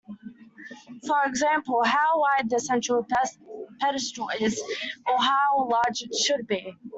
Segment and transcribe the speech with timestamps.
[1.07, 3.03] For example, how wide the center
[3.79, 4.59] pedestal is,
[5.07, 6.75] or how large it should be.